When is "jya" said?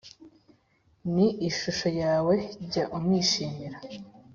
2.69-2.83